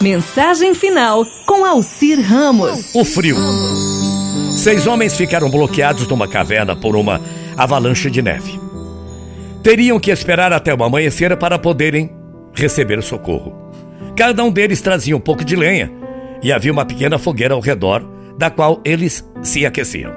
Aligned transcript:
Mensagem 0.00 0.76
final 0.76 1.26
com 1.44 1.64
Alcir 1.64 2.20
Ramos. 2.20 2.94
O 2.94 3.04
frio. 3.04 3.36
Seis 4.56 4.86
homens 4.86 5.16
ficaram 5.16 5.50
bloqueados 5.50 6.06
numa 6.06 6.28
caverna 6.28 6.76
por 6.76 6.94
uma 6.94 7.20
avalanche 7.56 8.08
de 8.08 8.22
neve. 8.22 8.60
Teriam 9.60 9.98
que 9.98 10.12
esperar 10.12 10.52
até 10.52 10.72
o 10.72 10.84
amanhecer 10.84 11.36
para 11.36 11.58
poderem 11.58 12.12
receber 12.54 13.02
socorro. 13.02 13.72
Cada 14.16 14.44
um 14.44 14.52
deles 14.52 14.80
trazia 14.80 15.16
um 15.16 15.20
pouco 15.20 15.44
de 15.44 15.56
lenha 15.56 15.90
e 16.44 16.52
havia 16.52 16.72
uma 16.72 16.86
pequena 16.86 17.18
fogueira 17.18 17.54
ao 17.54 17.60
redor, 17.60 18.08
da 18.38 18.50
qual 18.50 18.80
eles 18.84 19.28
se 19.42 19.66
aqueciam. 19.66 20.12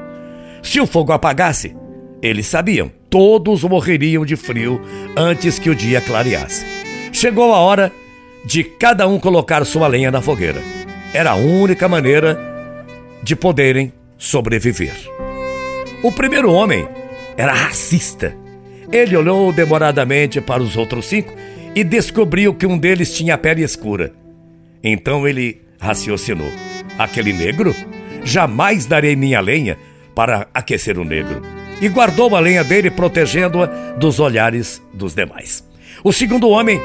Se 0.61 0.79
o 0.79 0.85
fogo 0.85 1.11
apagasse, 1.11 1.75
eles 2.21 2.45
sabiam, 2.45 2.91
todos 3.09 3.63
morreriam 3.63 4.23
de 4.23 4.35
frio 4.35 4.79
antes 5.17 5.57
que 5.57 5.71
o 5.71 5.75
dia 5.75 5.99
clareasse. 6.01 6.63
Chegou 7.11 7.51
a 7.51 7.57
hora 7.57 7.91
de 8.45 8.63
cada 8.63 9.07
um 9.07 9.19
colocar 9.19 9.65
sua 9.65 9.87
lenha 9.87 10.11
na 10.11 10.21
fogueira. 10.21 10.61
Era 11.13 11.31
a 11.31 11.35
única 11.35 11.87
maneira 11.87 12.39
de 13.21 13.35
poderem 13.35 13.93
sobreviver. 14.17 14.93
O 16.03 16.11
primeiro 16.11 16.51
homem 16.51 16.87
era 17.37 17.53
racista. 17.53 18.35
Ele 18.91 19.15
olhou 19.15 19.51
demoradamente 19.53 20.41
para 20.41 20.61
os 20.61 20.75
outros 20.75 21.05
cinco 21.05 21.33
e 21.75 21.83
descobriu 21.83 22.53
que 22.53 22.65
um 22.65 22.77
deles 22.77 23.15
tinha 23.15 23.37
pele 23.37 23.63
escura. 23.63 24.13
Então 24.83 25.27
ele 25.27 25.61
raciocinou: 25.79 26.49
aquele 26.97 27.33
negro? 27.33 27.75
Jamais 28.23 28.85
darei 28.85 29.15
minha 29.15 29.39
lenha 29.39 29.77
para 30.13 30.47
aquecer 30.53 30.99
o 30.99 31.03
negro. 31.03 31.41
E 31.81 31.87
guardou 31.87 32.35
a 32.35 32.39
lenha 32.39 32.63
dele, 32.63 32.91
protegendo-a 32.91 33.65
dos 33.97 34.19
olhares 34.19 34.81
dos 34.93 35.15
demais. 35.15 35.67
O 36.03 36.13
segundo 36.13 36.49
homem 36.49 36.79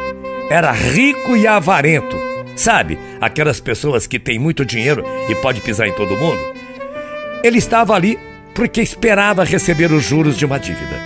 era 0.51 0.73
rico 0.73 1.37
e 1.37 1.47
avarento. 1.47 2.17
Sabe, 2.55 2.99
aquelas 3.21 3.61
pessoas 3.61 4.07
que 4.07 4.19
têm 4.19 4.39
muito 4.39 4.65
dinheiro 4.65 5.05
e 5.29 5.35
pode 5.37 5.61
pisar 5.61 5.87
em 5.87 5.93
todo 5.93 6.17
mundo? 6.17 6.41
Ele 7.43 7.59
estava 7.59 7.95
ali 7.95 8.19
porque 8.55 8.81
esperava 8.81 9.45
receber 9.45 9.93
os 9.93 10.03
juros 10.03 10.37
de 10.37 10.47
uma 10.47 10.59
dívida. 10.59 10.97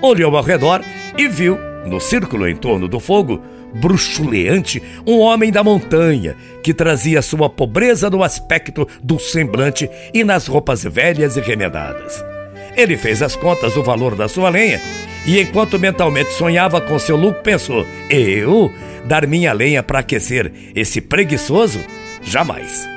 Olhou 0.00 0.36
ao 0.36 0.42
redor 0.42 0.82
e 1.16 1.28
viu, 1.28 1.58
no 1.84 2.00
círculo 2.00 2.48
em 2.48 2.56
torno 2.56 2.88
do 2.88 2.98
fogo, 2.98 3.42
bruxuleante, 3.74 4.82
um 5.06 5.18
homem 5.18 5.52
da 5.52 5.62
montanha 5.62 6.36
que 6.62 6.72
trazia 6.72 7.20
sua 7.20 7.50
pobreza 7.50 8.08
no 8.08 8.22
aspecto 8.22 8.88
do 9.02 9.18
semblante 9.18 9.90
e 10.12 10.24
nas 10.24 10.46
roupas 10.46 10.84
velhas 10.84 11.36
e 11.36 11.40
remedadas. 11.40 12.33
Ele 12.76 12.96
fez 12.96 13.22
as 13.22 13.36
contas 13.36 13.74
do 13.74 13.82
valor 13.82 14.14
da 14.14 14.28
sua 14.28 14.48
lenha 14.48 14.80
e, 15.26 15.40
enquanto 15.40 15.78
mentalmente 15.78 16.32
sonhava 16.32 16.80
com 16.80 16.98
seu 16.98 17.16
lucro, 17.16 17.42
pensou: 17.42 17.86
eu 18.10 18.72
dar 19.04 19.26
minha 19.26 19.52
lenha 19.52 19.82
para 19.82 20.00
aquecer 20.00 20.52
esse 20.74 21.00
preguiçoso? 21.00 21.80
Jamais. 22.22 22.88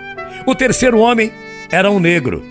O 0.45 0.55
terceiro 0.55 0.99
homem 0.99 1.31
era 1.71 1.91
um 1.91 1.99
negro. 1.99 2.43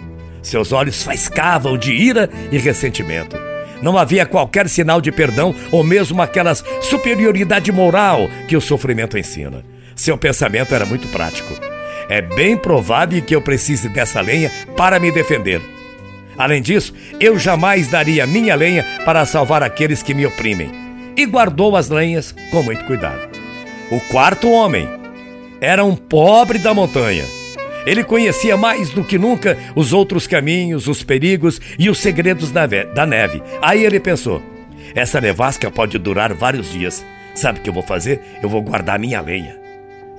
Seus 0.42 0.70
olhos 0.72 1.02
faiscavam 1.02 1.76
de 1.76 1.92
ira 1.92 2.30
e 2.52 2.58
ressentimento. 2.58 3.36
Não 3.82 3.98
havia 3.98 4.24
qualquer 4.24 4.68
sinal 4.68 5.00
de 5.00 5.10
perdão 5.10 5.54
ou 5.70 5.82
mesmo 5.82 6.22
aquela 6.22 6.54
superioridade 6.54 7.72
moral 7.72 8.28
que 8.48 8.56
o 8.56 8.60
sofrimento 8.60 9.18
ensina. 9.18 9.64
Seu 9.94 10.16
pensamento 10.16 10.74
era 10.74 10.86
muito 10.86 11.08
prático. 11.08 11.52
É 12.08 12.22
bem 12.22 12.56
provável 12.56 13.20
que 13.20 13.34
eu 13.34 13.42
precise 13.42 13.88
dessa 13.88 14.20
lenha 14.20 14.50
para 14.76 15.00
me 15.00 15.10
defender. 15.10 15.60
Além 16.38 16.60
disso, 16.60 16.92
eu 17.18 17.38
jamais 17.38 17.88
daria 17.88 18.26
minha 18.26 18.54
lenha 18.54 18.84
para 19.04 19.24
salvar 19.24 19.62
aqueles 19.62 20.02
que 20.02 20.14
me 20.14 20.26
oprimem. 20.26 20.70
E 21.16 21.24
guardou 21.24 21.76
as 21.76 21.88
lenhas 21.88 22.34
com 22.50 22.62
muito 22.62 22.84
cuidado. 22.84 23.28
O 23.90 24.00
quarto 24.10 24.50
homem 24.50 24.88
era 25.60 25.84
um 25.84 25.96
pobre 25.96 26.58
da 26.58 26.74
montanha. 26.74 27.24
Ele 27.86 28.02
conhecia 28.02 28.56
mais 28.56 28.90
do 28.90 29.04
que 29.04 29.16
nunca 29.16 29.56
os 29.74 29.92
outros 29.92 30.26
caminhos, 30.26 30.88
os 30.88 31.04
perigos 31.04 31.60
e 31.78 31.88
os 31.88 31.98
segredos 31.98 32.50
da, 32.50 32.66
neve. 33.06 33.40
Aí 33.62 33.84
ele 33.84 34.00
pensou: 34.00 34.42
essa 34.94 35.20
nevasca 35.20 35.70
pode 35.70 35.96
durar 35.96 36.34
vários 36.34 36.70
dias. 36.70 37.04
Sabe 37.34 37.60
o 37.60 37.62
que 37.62 37.70
eu 37.70 37.74
vou 37.74 37.82
fazer? 37.82 38.20
Eu 38.42 38.48
vou 38.48 38.60
guardar 38.60 38.98
minha 38.98 39.20
lenha. 39.20 39.56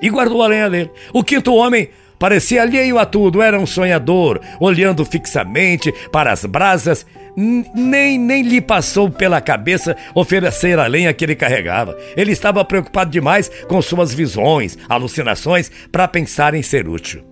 E 0.00 0.08
guardou 0.08 0.42
a 0.42 0.48
lenha 0.48 0.70
dele. 0.70 0.90
O 1.12 1.22
quinto 1.22 1.54
homem 1.54 1.90
Parecia 2.18 2.62
alheio 2.62 2.98
a 2.98 3.06
tudo, 3.06 3.40
era 3.40 3.58
um 3.58 3.66
sonhador, 3.66 4.40
olhando 4.58 5.04
fixamente 5.04 5.92
para 6.10 6.32
as 6.32 6.44
brasas. 6.44 7.06
Nem, 7.36 8.18
nem 8.18 8.42
lhe 8.42 8.60
passou 8.60 9.08
pela 9.08 9.40
cabeça 9.40 9.96
oferecer 10.14 10.78
a 10.78 10.86
lenha 10.86 11.14
que 11.14 11.24
ele 11.24 11.36
carregava. 11.36 11.96
Ele 12.16 12.32
estava 12.32 12.64
preocupado 12.64 13.10
demais 13.10 13.48
com 13.68 13.80
suas 13.80 14.12
visões, 14.12 14.76
alucinações, 14.88 15.70
para 15.92 16.08
pensar 16.08 16.54
em 16.54 16.62
ser 16.62 16.88
útil. 16.88 17.22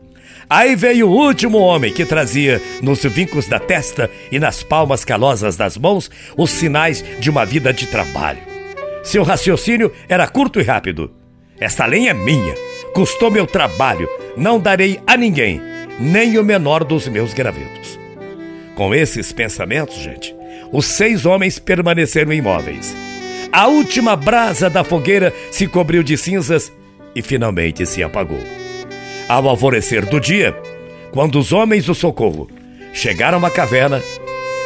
Aí 0.49 0.77
veio 0.77 1.09
o 1.09 1.13
último 1.13 1.59
homem 1.59 1.93
que 1.93 2.05
trazia 2.05 2.63
nos 2.81 3.03
vincos 3.03 3.49
da 3.49 3.59
testa 3.59 4.09
e 4.31 4.39
nas 4.39 4.63
palmas 4.63 5.05
calosas 5.05 5.57
das 5.57 5.77
mãos 5.77 6.09
os 6.37 6.51
sinais 6.51 7.05
de 7.19 7.29
uma 7.29 7.45
vida 7.45 7.73
de 7.73 7.89
trabalho. 7.89 8.39
Seu 9.03 9.25
raciocínio 9.25 9.93
era 10.09 10.29
curto 10.29 10.61
e 10.61 10.63
rápido. 10.63 11.11
Esta 11.59 11.85
lenha 11.85 12.11
é 12.11 12.15
minha, 12.15 12.55
custou 12.95 13.29
meu 13.29 13.47
trabalho, 13.47 14.09
não 14.37 14.61
darei 14.61 15.01
a 15.07 15.17
ninguém, 15.17 15.61
nem 15.99 16.39
o 16.39 16.45
menor 16.45 16.85
dos 16.85 17.09
meus 17.09 17.33
gravetos. 17.33 17.99
Com 18.75 18.95
esses 18.95 19.33
pensamentos, 19.33 19.97
gente, 19.97 20.35
os 20.71 20.85
seis 20.87 21.25
homens 21.25 21.59
permaneceram 21.59 22.33
imóveis. 22.33 22.95
A 23.51 23.69
última 23.69 24.15
brasa 24.15 24.69
da 24.69 24.85
fogueira 24.85 25.33
se 25.51 25.67
cobriu 25.67 26.03
de 26.03 26.17
cinzas 26.19 26.71
e 27.15 27.23
finalmente 27.23 27.87
se 27.87 28.03
apagou. 28.03 28.41
Ao 29.29 29.49
alvorecer 29.49 30.05
do 30.05 30.21
dia, 30.21 30.55
quando 31.11 31.39
os 31.39 31.53
homens 31.53 31.87
do 31.87 31.95
socorro 31.95 32.49
chegaram 32.93 33.45
à 33.45 33.51
caverna, 33.51 34.03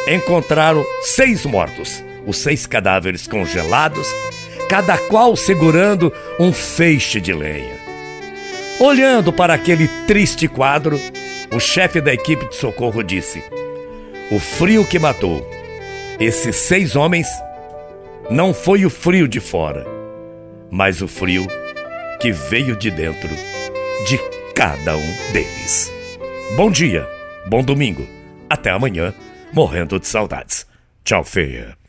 encontraram 0.07 0.85
seis 1.01 1.45
mortos, 1.45 2.03
os 2.27 2.37
seis 2.37 2.65
cadáveres 2.65 3.27
congelados, 3.27 4.07
cada 4.67 4.97
qual 4.97 5.35
segurando 5.35 6.11
um 6.39 6.51
feixe 6.51 7.21
de 7.21 7.33
lenha. 7.33 7.90
Olhando 8.81 9.31
para 9.31 9.53
aquele 9.53 9.87
triste 10.07 10.47
quadro, 10.47 10.99
o 11.53 11.59
chefe 11.59 12.01
da 12.01 12.11
equipe 12.11 12.49
de 12.49 12.55
socorro 12.55 13.03
disse: 13.03 13.43
O 14.31 14.39
frio 14.39 14.83
que 14.83 14.97
matou 14.97 15.47
esses 16.19 16.55
seis 16.55 16.95
homens 16.95 17.27
não 18.31 18.55
foi 18.55 18.83
o 18.83 18.89
frio 18.89 19.27
de 19.27 19.39
fora, 19.39 19.85
mas 20.71 20.99
o 20.99 21.07
frio 21.07 21.45
que 22.19 22.31
veio 22.31 22.75
de 22.75 22.89
dentro 22.89 23.29
de 24.07 24.17
cada 24.55 24.97
um 24.97 25.31
deles. 25.31 25.91
Bom 26.57 26.71
dia, 26.71 27.07
bom 27.47 27.61
domingo, 27.61 28.07
até 28.49 28.71
amanhã, 28.71 29.13
morrendo 29.53 29.99
de 29.99 30.07
saudades. 30.07 30.65
Tchau, 31.03 31.23
feia. 31.23 31.80